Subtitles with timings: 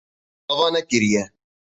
[0.45, 1.23] Te ava nekiriye.